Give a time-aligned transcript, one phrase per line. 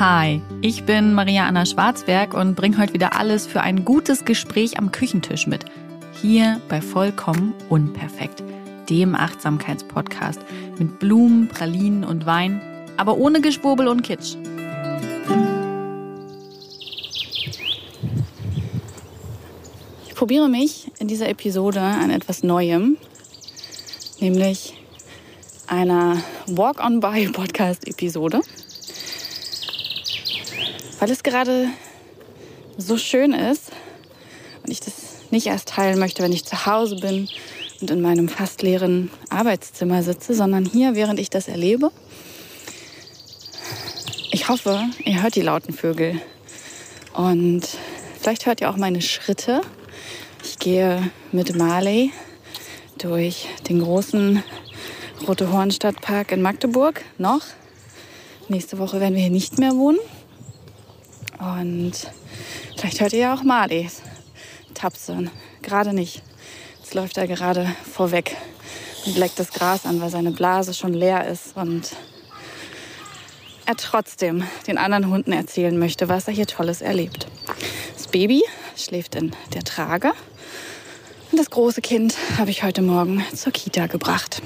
[0.00, 4.76] Hi, ich bin Maria Anna Schwarzberg und bringe heute wieder alles für ein gutes Gespräch
[4.76, 5.66] am Küchentisch mit.
[6.20, 8.42] Hier bei Vollkommen Unperfekt,
[8.90, 10.40] dem Achtsamkeitspodcast
[10.80, 12.60] mit Blumen, Pralinen und Wein,
[12.96, 14.34] aber ohne Geschwurbel und Kitsch.
[20.08, 22.96] Ich probiere mich in dieser Episode an etwas Neuem,
[24.18, 24.74] nämlich
[25.68, 26.16] einer
[26.48, 28.40] Walk-on-By-Podcast-Episode
[31.04, 31.68] weil es gerade
[32.78, 33.72] so schön ist
[34.62, 34.94] und ich das
[35.30, 37.28] nicht erst teilen möchte, wenn ich zu Hause bin
[37.82, 41.90] und in meinem fast leeren Arbeitszimmer sitze, sondern hier, während ich das erlebe.
[44.30, 46.22] Ich hoffe, ihr hört die lauten Vögel
[47.12, 47.68] und
[48.18, 49.60] vielleicht hört ihr auch meine Schritte.
[50.42, 52.12] Ich gehe mit Marley
[52.96, 54.42] durch den großen
[55.28, 57.42] Rote Hornstadtpark in Magdeburg noch.
[58.48, 59.98] Nächste Woche werden wir hier nicht mehr wohnen.
[61.44, 61.92] Und
[62.76, 64.02] vielleicht hört ihr ja auch Marlies
[64.74, 65.30] tapsen.
[65.62, 66.22] Gerade nicht.
[66.80, 68.36] Jetzt läuft er gerade vorweg
[69.06, 71.90] und leckt das Gras an, weil seine Blase schon leer ist und
[73.66, 77.26] er trotzdem den anderen Hunden erzählen möchte, was er hier Tolles erlebt.
[77.94, 78.42] Das Baby
[78.76, 80.12] schläft in der Trage
[81.30, 84.42] und das große Kind habe ich heute Morgen zur Kita gebracht.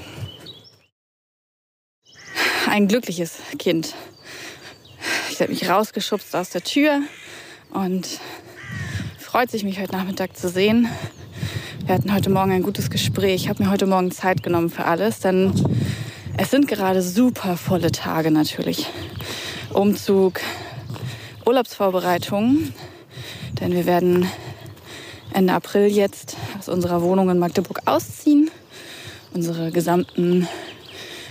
[2.69, 3.95] Ein glückliches Kind,
[5.39, 7.01] sie hat mich rausgeschubst aus der Tür
[7.71, 8.09] und
[9.19, 10.89] freut sich, mich heute Nachmittag zu sehen.
[11.87, 13.45] Wir hatten heute Morgen ein gutes Gespräch.
[13.45, 15.53] Ich habe mir heute Morgen Zeit genommen für alles, denn
[16.37, 18.91] es sind gerade super volle Tage natürlich.
[19.73, 20.41] Umzug,
[21.47, 22.75] Urlaubsvorbereitungen,
[23.61, 24.29] denn wir werden
[25.33, 28.51] Ende April jetzt aus unserer Wohnung in Magdeburg ausziehen.
[29.33, 30.49] Unsere gesamten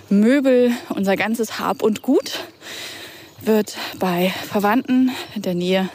[0.07, 2.39] Möbel, unser ganzes Hab und Gut
[3.47, 5.89] wird bei Verwandten in der Nähe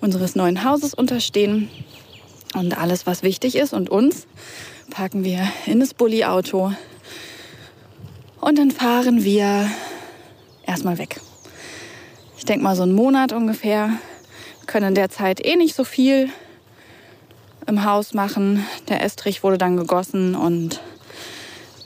[0.00, 1.70] unseres neuen Hauses unterstehen.
[2.54, 4.26] Und alles, was wichtig ist und uns,
[4.90, 6.72] packen wir in das Bulli-Auto.
[8.40, 9.70] Und dann fahren wir
[10.66, 11.20] erstmal weg.
[12.36, 13.88] Ich denke mal so einen Monat ungefähr.
[14.58, 16.28] Wir können in der Zeit eh nicht so viel
[17.66, 18.66] im Haus machen.
[18.88, 20.80] Der Estrich wurde dann gegossen und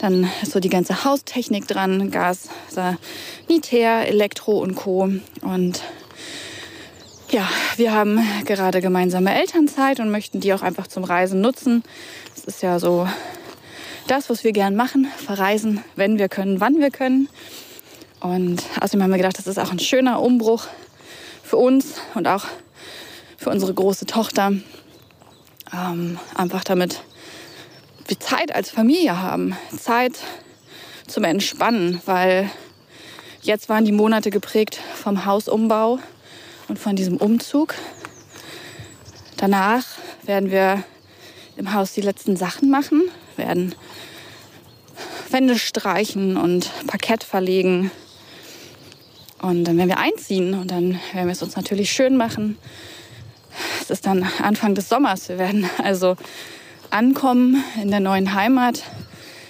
[0.05, 5.09] dann ist so die ganze Haustechnik dran, Gas, Sanitär, Elektro und Co.
[5.41, 5.83] Und
[7.31, 11.83] ja, wir haben gerade gemeinsame Elternzeit und möchten die auch einfach zum Reisen nutzen.
[12.35, 13.09] Das ist ja so
[14.07, 17.31] das, was wir gern machen, verreisen, wenn wir können, wann wir können.
[18.21, 20.67] Und außerdem haben wir gedacht, das ist auch ein schöner Umbruch
[21.43, 22.45] für uns und auch
[23.39, 24.53] für unsere große Tochter.
[25.73, 27.01] Ähm, einfach damit
[28.07, 30.13] wir Zeit als Familie haben, Zeit
[31.07, 32.51] zum Entspannen, weil
[33.43, 35.99] jetzt waren die Monate geprägt vom Hausumbau
[36.69, 37.75] und von diesem Umzug.
[39.37, 39.85] Danach
[40.25, 40.83] werden wir
[41.57, 43.03] im Haus die letzten Sachen machen,
[43.37, 43.75] werden
[45.31, 47.91] Wände streichen und Parkett verlegen.
[49.41, 52.57] Und dann werden wir einziehen und dann werden wir es uns natürlich schön machen.
[53.81, 55.29] Es ist dann Anfang des Sommers.
[55.29, 56.17] Wir werden also
[56.95, 58.85] ankommen in der neuen Heimat.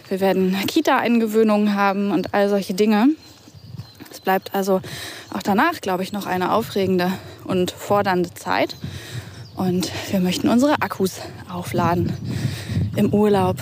[0.08, 3.08] Wir werden Kita-Eingewöhnungen haben und all solche Dinge.
[4.10, 4.80] Es bleibt also
[5.32, 7.12] auch danach, glaube ich, noch eine aufregende
[7.44, 8.76] und fordernde Zeit.
[9.56, 11.20] Und wir möchten unsere Akkus
[11.52, 12.14] aufladen
[12.96, 13.58] im Urlaub.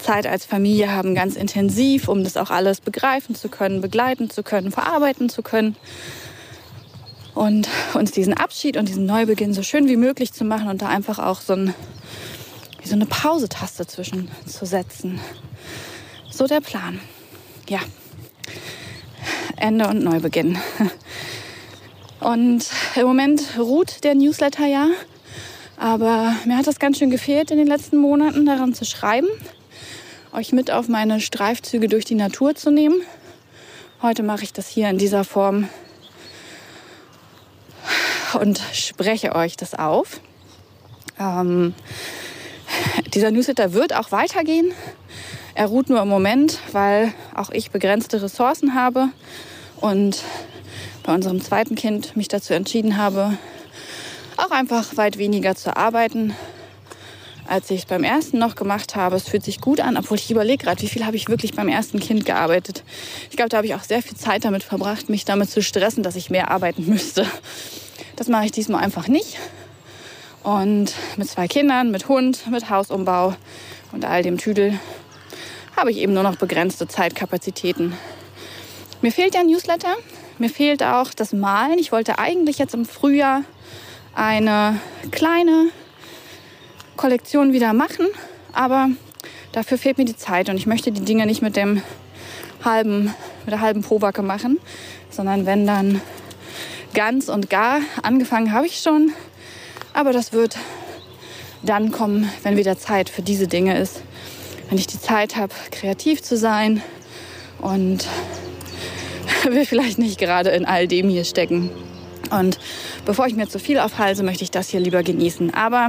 [0.00, 4.42] Zeit als Familie haben ganz intensiv, um das auch alles begreifen zu können, begleiten zu
[4.42, 5.76] können, verarbeiten zu können.
[7.34, 10.88] Und uns diesen Abschied und diesen Neubeginn so schön wie möglich zu machen und da
[10.88, 11.74] einfach auch so ein
[12.88, 15.20] so eine Pause-Taste zwischen zu setzen.
[16.30, 17.00] So der Plan.
[17.68, 17.80] Ja.
[19.56, 20.58] Ende und Neubeginn.
[22.20, 22.66] Und
[22.96, 24.88] im Moment ruht der Newsletter ja.
[25.76, 29.28] Aber mir hat das ganz schön gefehlt in den letzten Monaten, daran zu schreiben,
[30.32, 33.00] euch mit auf meine Streifzüge durch die Natur zu nehmen.
[34.02, 35.68] Heute mache ich das hier in dieser Form
[38.40, 40.20] und spreche euch das auf.
[41.20, 41.74] Ähm,
[43.14, 44.72] dieser Newsletter wird auch weitergehen.
[45.54, 49.08] Er ruht nur im Moment, weil auch ich begrenzte Ressourcen habe
[49.80, 50.22] und
[51.02, 53.36] bei unserem zweiten Kind mich dazu entschieden habe,
[54.36, 56.34] auch einfach weit weniger zu arbeiten,
[57.46, 59.16] als ich es beim ersten noch gemacht habe.
[59.16, 61.68] Es fühlt sich gut an, obwohl ich überlege gerade, wie viel habe ich wirklich beim
[61.68, 62.84] ersten Kind gearbeitet.
[63.30, 66.02] Ich glaube, da habe ich auch sehr viel Zeit damit verbracht, mich damit zu stressen,
[66.02, 67.26] dass ich mehr arbeiten müsste.
[68.16, 69.38] Das mache ich diesmal einfach nicht.
[70.48, 73.34] Und mit zwei Kindern, mit Hund, mit Hausumbau
[73.92, 74.80] und all dem Tüdel
[75.76, 77.92] habe ich eben nur noch begrenzte Zeitkapazitäten.
[79.02, 79.94] Mir fehlt der Newsletter.
[80.38, 81.78] mir fehlt auch das Malen.
[81.78, 83.42] Ich wollte eigentlich jetzt im Frühjahr
[84.14, 84.80] eine
[85.10, 85.68] kleine
[86.96, 88.06] Kollektion wieder machen,
[88.54, 88.88] aber
[89.52, 91.82] dafür fehlt mir die Zeit und ich möchte die Dinge nicht mit dem
[92.64, 94.58] halben, mit der halben Pobacke machen,
[95.10, 96.00] sondern wenn dann
[96.94, 97.80] ganz und gar.
[98.02, 99.12] Angefangen habe ich schon,
[99.98, 100.56] aber das wird
[101.64, 104.00] dann kommen, wenn wieder Zeit für diese Dinge ist.
[104.68, 106.82] Wenn ich die Zeit habe, kreativ zu sein
[107.60, 108.06] und
[109.50, 111.70] will vielleicht nicht gerade in all dem hier stecken.
[112.30, 112.60] Und
[113.06, 115.52] bevor ich mir zu viel aufhalse, möchte ich das hier lieber genießen.
[115.52, 115.88] Aber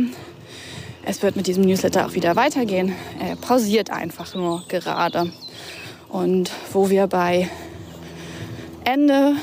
[1.05, 2.95] es wird mit diesem Newsletter auch wieder weitergehen.
[3.19, 5.31] Er pausiert einfach nur gerade.
[6.07, 7.47] Und wo wir bei
[8.85, 9.35] Ende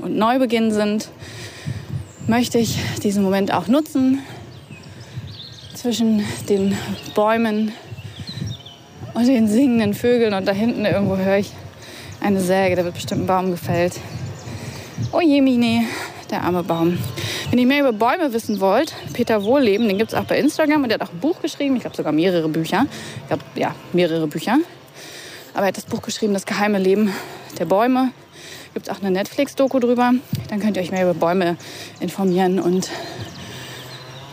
[0.00, 1.08] und Neubeginn sind,
[2.28, 4.20] möchte ich diesen Moment auch nutzen,
[5.74, 6.76] zwischen den
[7.14, 7.72] Bäumen
[9.14, 10.34] und den singenden Vögeln.
[10.34, 11.52] Und da hinten irgendwo höre ich
[12.20, 13.94] eine Säge, da wird bestimmt ein Baum gefällt.
[15.12, 15.86] Oh je, Mini,
[16.30, 16.98] der arme Baum.
[17.50, 20.82] Wenn ihr mehr über Bäume wissen wollt, Peter Wohlleben, den gibt es auch bei Instagram
[20.82, 21.76] und der hat auch ein Buch geschrieben.
[21.76, 22.86] Ich glaube sogar mehrere Bücher.
[23.22, 24.58] Ich glaube, ja, mehrere Bücher.
[25.54, 27.12] Aber er hat das Buch geschrieben, Das geheime Leben
[27.58, 28.10] der Bäume.
[28.78, 30.12] Gibt es auch eine Netflix-Doku drüber.
[30.50, 31.56] Dann könnt ihr euch mehr über Bäume
[31.98, 32.88] informieren und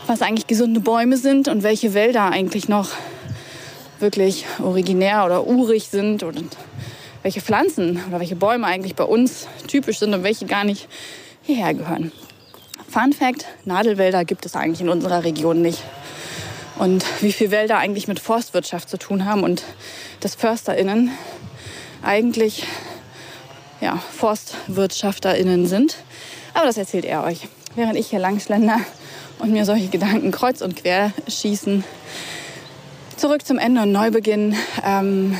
[0.05, 2.89] was eigentlich gesunde Bäume sind und welche Wälder eigentlich noch
[3.99, 6.55] wirklich originär oder urig sind und
[7.23, 10.87] welche Pflanzen oder welche Bäume eigentlich bei uns typisch sind und welche gar nicht
[11.41, 12.11] hierher gehören.
[12.87, 15.81] Fun Fact, Nadelwälder gibt es eigentlich in unserer Region nicht.
[16.77, 19.63] Und wie viele Wälder eigentlich mit Forstwirtschaft zu tun haben und
[20.19, 21.09] dass FörsterInnen
[22.03, 22.67] eigentlich
[23.85, 25.97] ja, ForstwirtschafterInnen sind.
[26.55, 27.47] Aber das erzählt er euch.
[27.75, 28.79] Während ich hier langschlender
[29.37, 31.83] und mir solche Gedanken kreuz und quer schießen.
[33.15, 34.55] Zurück zum Ende und Neubeginn.
[34.83, 35.37] Ähm,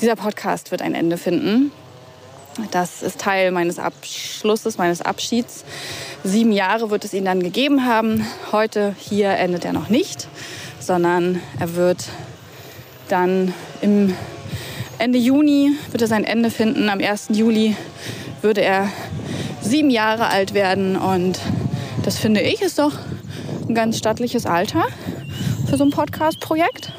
[0.00, 1.72] dieser Podcast wird ein Ende finden.
[2.70, 5.64] Das ist Teil meines Abschlusses, meines Abschieds.
[6.22, 8.24] Sieben Jahre wird es ihn dann gegeben haben.
[8.52, 10.28] Heute hier endet er noch nicht,
[10.78, 12.04] sondern er wird
[13.08, 14.14] dann im
[15.02, 16.88] Ende Juni wird er sein Ende finden.
[16.88, 17.30] Am 1.
[17.32, 17.74] Juli
[18.40, 18.88] würde er
[19.60, 21.40] sieben Jahre alt werden und
[22.04, 22.92] das finde ich ist doch
[23.68, 24.84] ein ganz stattliches Alter
[25.68, 26.92] für so ein Podcast-Projekt.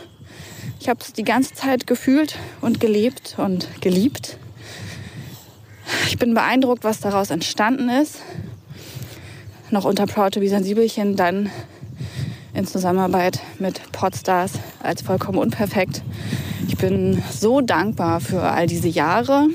[0.81, 4.37] Ich habe es die ganze Zeit gefühlt und gelebt und geliebt.
[6.07, 8.17] Ich bin beeindruckt, was daraus entstanden ist.
[9.71, 11.51] Noch unter Proud to be Sensibelchen, dann
[12.53, 16.03] in Zusammenarbeit mit Podstars als vollkommen unperfekt.
[16.67, 19.47] Ich bin so dankbar für all diese Jahre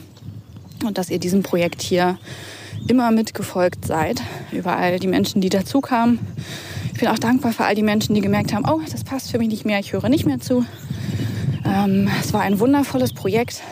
[0.85, 2.19] und dass ihr diesem Projekt hier
[2.89, 4.23] immer mitgefolgt seid.
[4.53, 6.19] Über all die Menschen, die dazu kamen.
[6.93, 9.39] Ich bin auch dankbar für all die Menschen, die gemerkt haben, oh, das passt für
[9.39, 10.65] mich nicht mehr, ich höre nicht mehr zu.
[11.65, 13.63] Ähm, es war ein wundervolles Projekt.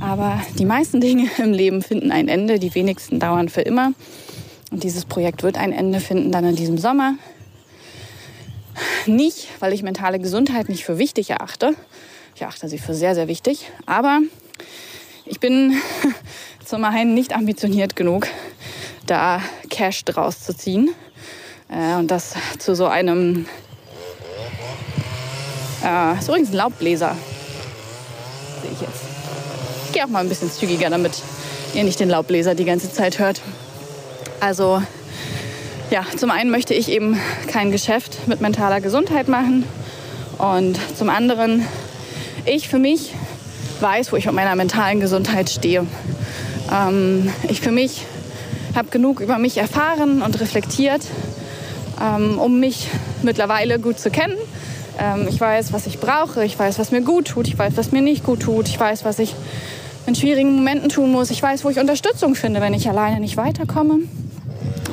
[0.00, 3.92] Aber die meisten Dinge im Leben finden ein Ende, die wenigsten dauern für immer.
[4.70, 7.14] Und dieses Projekt wird ein Ende finden dann in diesem Sommer.
[9.06, 11.74] Nicht, weil ich mentale Gesundheit nicht für wichtig erachte.
[12.34, 13.70] Ich erachte sie für sehr, sehr wichtig.
[13.86, 14.20] Aber
[15.24, 15.76] ich bin
[16.64, 18.26] zum einen nicht ambitioniert genug,
[19.06, 20.90] da Cash draus zu ziehen.
[21.68, 23.46] Äh, und das zu so einem.
[25.84, 27.16] Äh, ist übrigens ein Laubbläser.
[28.62, 29.02] Sehe ich jetzt.
[29.86, 31.22] Ich gehe auch mal ein bisschen zügiger, damit
[31.74, 33.40] ihr nicht den Laubbläser die ganze Zeit hört.
[34.40, 34.82] Also
[35.90, 39.64] ja, zum einen möchte ich eben kein Geschäft mit mentaler Gesundheit machen
[40.38, 41.64] und zum anderen
[42.44, 43.14] ich für mich
[43.80, 45.86] weiß, wo ich mit meiner mentalen Gesundheit stehe.
[46.72, 48.04] Ähm, ich für mich
[48.74, 51.02] habe genug über mich erfahren und reflektiert,
[52.00, 52.88] ähm, um mich
[53.22, 54.36] mittlerweile gut zu kennen.
[54.98, 57.92] Ähm, ich weiß, was ich brauche, ich weiß, was mir gut tut, ich weiß, was
[57.92, 59.34] mir nicht gut tut, ich weiß, was ich
[60.06, 63.36] in schwierigen Momenten tun muss, ich weiß, wo ich Unterstützung finde, wenn ich alleine nicht
[63.36, 64.00] weiterkomme.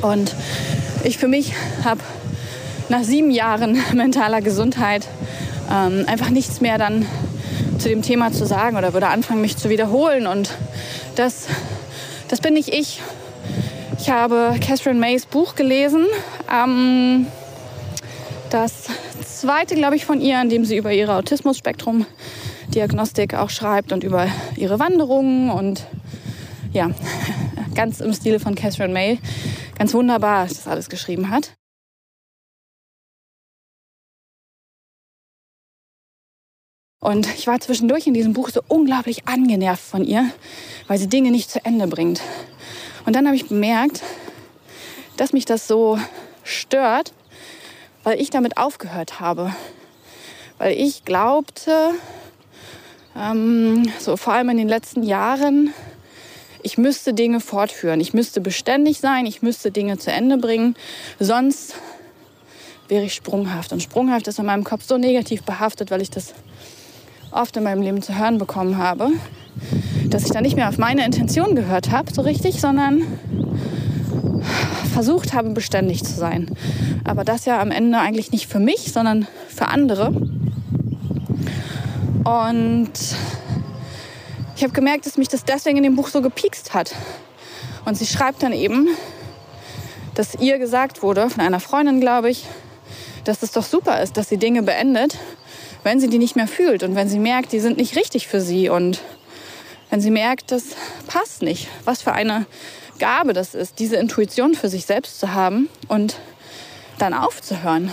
[0.02, 0.34] Und
[1.06, 1.52] ich für mich
[1.84, 2.00] habe
[2.88, 5.06] nach sieben Jahren mentaler Gesundheit
[5.70, 7.06] ähm, einfach nichts mehr dann
[7.78, 10.26] zu dem Thema zu sagen oder würde anfangen, mich zu wiederholen.
[10.26, 10.50] Und
[11.14, 11.46] das,
[12.28, 13.00] das bin nicht ich.
[14.00, 16.06] Ich habe Catherine Mays Buch gelesen.
[16.52, 17.28] Ähm,
[18.50, 18.88] das
[19.24, 24.26] zweite, glaube ich, von ihr, in dem sie über ihre Autismus-Spektrum-Diagnostik auch schreibt und über
[24.56, 25.86] ihre Wanderungen und
[26.72, 26.90] ja,
[27.76, 29.20] ganz im Stile von Catherine May
[29.78, 31.56] ganz wunderbar das alles geschrieben hat.
[37.00, 40.28] Und ich war zwischendurch in diesem Buch so unglaublich angenervt von ihr,
[40.88, 42.20] weil sie Dinge nicht zu Ende bringt.
[43.04, 44.02] Und dann habe ich bemerkt,
[45.16, 46.00] dass mich das so
[46.42, 47.12] stört,
[48.02, 49.54] weil ich damit aufgehört habe.
[50.58, 51.92] Weil ich glaubte,
[53.14, 55.72] ähm, so vor allem in den letzten Jahren,
[56.62, 60.76] ich müsste Dinge fortführen, ich müsste beständig sein, ich müsste Dinge zu Ende bringen,
[61.18, 61.74] sonst
[62.88, 63.72] wäre ich sprunghaft.
[63.72, 66.34] Und sprunghaft ist in meinem Kopf so negativ behaftet, weil ich das
[67.30, 69.10] oft in meinem Leben zu hören bekommen habe,
[70.08, 73.02] dass ich dann nicht mehr auf meine Intention gehört habe, so richtig, sondern
[74.92, 76.50] versucht habe, beständig zu sein.
[77.04, 80.12] Aber das ja am Ende eigentlich nicht für mich, sondern für andere.
[82.24, 82.90] Und
[84.56, 86.94] ich habe gemerkt, dass mich das deswegen in dem Buch so gepiekst hat.
[87.84, 88.88] Und sie schreibt dann eben,
[90.14, 92.44] dass ihr gesagt wurde, von einer Freundin, glaube ich,
[93.24, 95.18] dass es doch super ist, dass sie Dinge beendet,
[95.82, 98.40] wenn sie die nicht mehr fühlt und wenn sie merkt, die sind nicht richtig für
[98.40, 99.02] sie und
[99.90, 100.64] wenn sie merkt, das
[101.06, 101.68] passt nicht.
[101.84, 102.46] Was für eine
[102.98, 106.16] Gabe das ist, diese Intuition für sich selbst zu haben und
[106.98, 107.92] dann aufzuhören.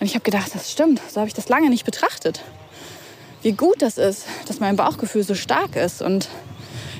[0.00, 2.42] Und ich habe gedacht, das stimmt, so habe ich das lange nicht betrachtet.
[3.42, 6.28] Wie gut das ist, dass mein Bauchgefühl so stark ist und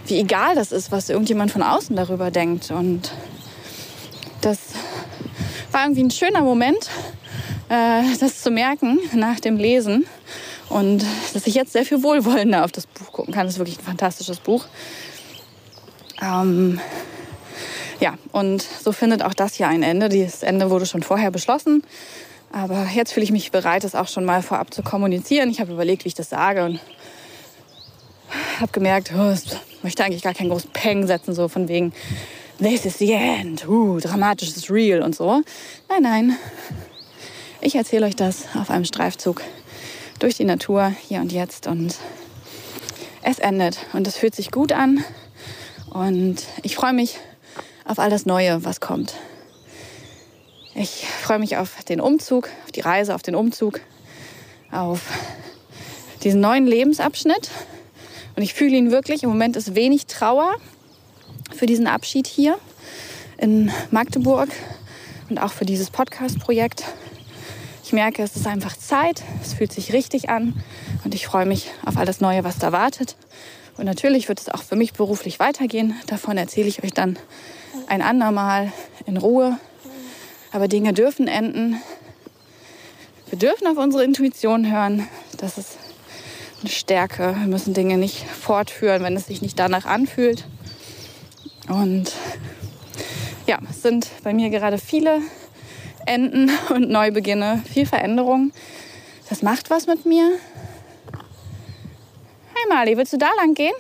[0.07, 2.71] wie egal das ist, was irgendjemand von außen darüber denkt.
[2.71, 3.13] Und
[4.41, 4.59] das
[5.71, 6.91] war irgendwie ein schöner Moment,
[7.69, 10.07] äh, das zu merken nach dem Lesen.
[10.69, 13.47] Und dass ich jetzt sehr viel wohlwollender auf das Buch gucken kann.
[13.47, 14.65] Das ist wirklich ein fantastisches Buch.
[16.21, 16.81] Ähm,
[18.01, 20.09] ja, und so findet auch das hier ein Ende.
[20.09, 21.85] Das Ende wurde schon vorher beschlossen.
[22.53, 25.49] Aber jetzt fühle ich mich bereit, das auch schon mal vorab zu kommunizieren.
[25.51, 26.81] Ich habe überlegt, wie ich das sage und
[28.61, 31.95] habe gemerkt, oh, ich möchte eigentlich gar keinen großen Peng setzen, so von wegen,
[32.59, 35.43] this is the end, uh, dramatisch ist real und so.
[35.89, 36.37] Nein, nein.
[37.63, 39.41] Ich erzähle euch das auf einem Streifzug
[40.19, 41.67] durch die Natur, hier und jetzt.
[41.67, 41.97] Und
[43.23, 45.03] es endet und es fühlt sich gut an.
[45.91, 47.19] Und ich freue mich
[47.87, 49.15] auf all das Neue, was kommt.
[50.75, 53.81] Ich freue mich auf den Umzug, auf die Reise, auf den Umzug,
[54.71, 55.03] auf
[56.25, 57.51] diesen neuen Lebensabschnitt.
[58.37, 59.23] Und ich fühle ihn wirklich.
[59.23, 60.57] Im Moment ist wenig Trauer
[61.55, 62.59] für diesen Abschied hier
[63.37, 64.49] in Magdeburg
[65.29, 66.85] und auch für dieses Podcast-Projekt.
[67.85, 70.63] Ich merke, es ist einfach Zeit, es fühlt sich richtig an
[71.05, 73.17] und ich freue mich auf alles Neue, was da wartet.
[73.77, 75.95] Und natürlich wird es auch für mich beruflich weitergehen.
[76.07, 77.19] Davon erzähle ich euch dann
[77.89, 78.73] ein andermal
[79.05, 79.59] in Ruhe.
[80.53, 81.81] Aber Dinge dürfen enden.
[83.31, 85.09] Wir dürfen auf unsere Intuition hören.
[85.39, 85.79] Das ist
[86.61, 87.35] eine Stärke.
[87.39, 90.45] Wir müssen Dinge nicht fortführen, wenn es sich nicht danach anfühlt.
[91.69, 92.13] Und
[93.47, 95.21] ja, es sind bei mir gerade viele
[96.07, 98.53] Enden und Neubeginne, viel Veränderung.
[99.29, 100.39] Das macht was mit mir.
[102.55, 103.73] Hey Mali, willst du da lang gehen?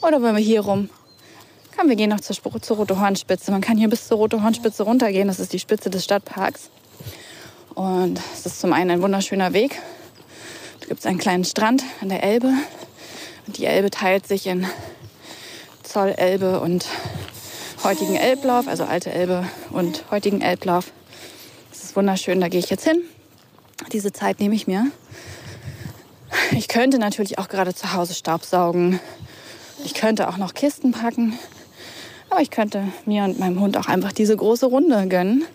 [0.00, 0.88] Oder wollen wir hier rum?
[1.76, 3.50] Komm, wir gehen noch zur, zur Rote Hornspitze.
[3.50, 5.28] Man kann hier bis zur Rote Hornspitze runtergehen.
[5.28, 6.70] Das ist die Spitze des Stadtparks.
[7.74, 9.78] Und es ist zum einen ein wunderschöner Weg.
[10.80, 12.50] Da gibt es einen kleinen Strand an der Elbe.
[13.46, 14.66] Und die Elbe teilt sich in
[15.82, 16.86] Zollelbe und
[17.84, 20.92] heutigen Elblauf, also alte Elbe und heutigen Elblauf.
[21.70, 23.02] Das ist wunderschön, da gehe ich jetzt hin.
[23.92, 24.86] Diese Zeit nehme ich mir.
[26.52, 28.98] Ich könnte natürlich auch gerade zu Hause Staubsaugen.
[29.84, 31.38] Ich könnte auch noch Kisten packen.
[32.36, 35.46] Aber ich könnte mir und meinem Hund auch einfach diese große Runde gönnen.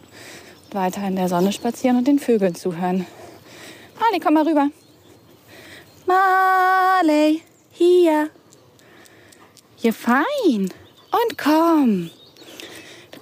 [0.72, 3.06] Weiter in der Sonne spazieren und den Vögeln zuhören.
[4.00, 4.68] Marley, komm mal rüber.
[6.08, 8.32] Marley, hier.
[9.76, 10.24] Hier fein.
[11.12, 12.10] Und komm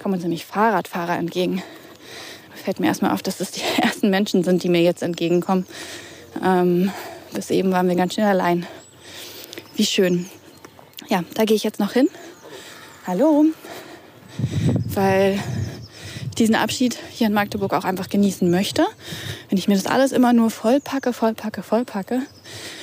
[0.00, 1.62] kommen uns nämlich Fahrradfahrer entgegen.
[2.48, 5.66] Da fällt mir erstmal auf, dass das die ersten Menschen sind, die mir jetzt entgegenkommen.
[6.42, 6.90] Ähm,
[7.34, 8.66] bis eben waren wir ganz schön allein.
[9.76, 10.30] Wie schön.
[11.08, 12.08] Ja, da gehe ich jetzt noch hin.
[13.10, 13.44] Hallo.
[14.94, 15.40] Weil
[16.28, 18.86] ich diesen Abschied hier in Magdeburg auch einfach genießen möchte.
[19.48, 22.22] Wenn ich mir das alles immer nur vollpacke, vollpacke, vollpacke,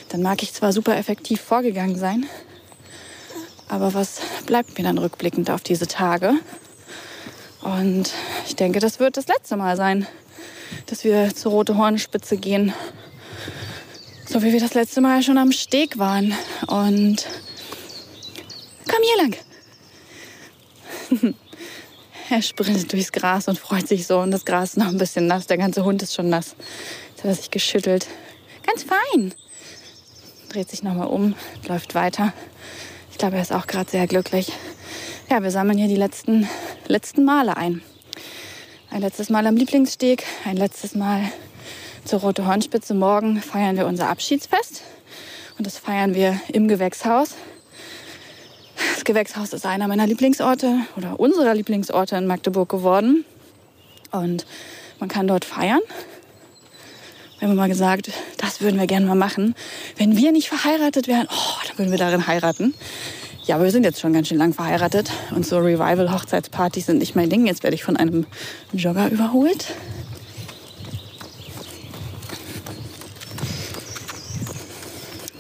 [0.09, 2.25] dann mag ich zwar super effektiv vorgegangen sein,
[3.69, 6.33] aber was bleibt mir dann rückblickend auf diese Tage?
[7.61, 8.11] Und
[8.47, 10.07] ich denke, das wird das letzte Mal sein,
[10.87, 12.73] dass wir zur Rote Hornspitze gehen.
[14.25, 16.33] So wie wir das letzte Mal schon am Steg waren.
[16.67, 17.25] Und
[18.89, 19.46] komm hier lang.
[22.29, 24.19] er sprintet durchs Gras und freut sich so.
[24.19, 25.47] Und das Gras ist noch ein bisschen nass.
[25.47, 26.55] Der ganze Hund ist schon nass.
[27.09, 28.07] Jetzt hat er sich geschüttelt.
[28.65, 29.33] Ganz fein.
[30.49, 31.35] Dreht sich nochmal um,
[31.67, 32.33] läuft weiter.
[33.11, 34.51] Ich glaube, er ist auch gerade sehr glücklich.
[35.29, 36.47] Ja, wir sammeln hier die letzten,
[36.87, 37.81] letzten Male ein.
[38.89, 41.21] Ein letztes Mal am Lieblingssteg, ein letztes Mal
[42.05, 42.93] zur Rote Hornspitze.
[42.93, 44.83] Morgen feiern wir unser Abschiedsfest.
[45.57, 47.35] Und das feiern wir im Gewächshaus.
[49.07, 53.23] Gewächshaus ist einer meiner Lieblingsorte oder unserer Lieblingsorte in Magdeburg geworden.
[54.11, 54.45] Und
[54.99, 55.79] man kann dort feiern.
[57.39, 59.55] Wir haben immer gesagt, das würden wir gerne mal machen.
[59.95, 62.73] Wenn wir nicht verheiratet wären, oh, dann würden wir darin heiraten.
[63.45, 67.15] Ja, aber wir sind jetzt schon ganz schön lang verheiratet und so Revival-Hochzeitspartys sind nicht
[67.15, 67.47] mein Ding.
[67.47, 68.25] Jetzt werde ich von einem
[68.73, 69.67] Jogger überholt.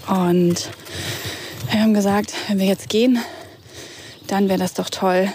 [0.07, 0.69] Und
[1.69, 3.19] wir haben gesagt, wenn wir jetzt gehen,
[4.27, 5.31] dann wäre das doch toll,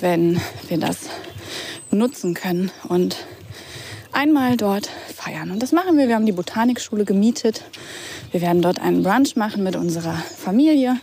[0.00, 0.98] wenn wir das
[1.90, 3.16] nutzen können und
[4.12, 5.50] einmal dort feiern.
[5.50, 6.08] Und das machen wir.
[6.08, 7.62] Wir haben die Botanikschule gemietet.
[8.30, 11.00] Wir werden dort einen Brunch machen mit unserer Familie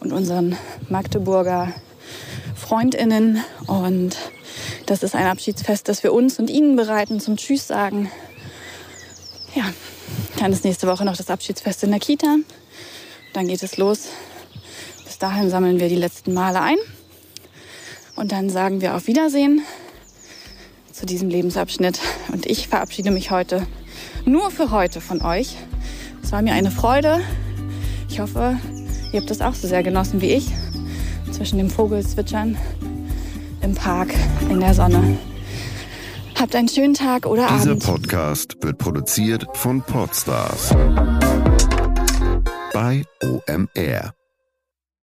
[0.00, 0.56] und unseren
[0.88, 1.72] Magdeburger
[2.56, 3.42] Freundinnen.
[3.66, 4.16] Und
[4.86, 8.10] das ist ein Abschiedsfest, das wir uns und Ihnen bereiten zum Tschüss sagen.
[9.54, 9.64] Ja,
[10.38, 12.36] dann ist nächste Woche noch das Abschiedsfest in der Kita.
[13.32, 14.08] Dann geht es los.
[15.14, 16.76] Bis dahin sammeln wir die letzten Male ein.
[18.16, 19.62] Und dann sagen wir auf Wiedersehen
[20.90, 22.00] zu diesem Lebensabschnitt.
[22.32, 23.64] Und ich verabschiede mich heute
[24.24, 25.54] nur für heute von euch.
[26.20, 27.20] Es war mir eine Freude.
[28.08, 28.58] Ich hoffe,
[29.12, 30.48] ihr habt das auch so sehr genossen wie ich.
[31.30, 32.58] Zwischen dem Vogelzwitschern
[33.62, 34.12] im Park
[34.50, 35.16] in der Sonne.
[36.40, 37.82] Habt einen schönen Tag oder Dieser Abend.
[37.82, 40.74] Dieser Podcast wird produziert von Podstars
[42.72, 44.12] bei OMR.